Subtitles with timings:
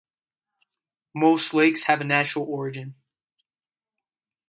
[1.13, 2.95] Most lakes have a natural origin.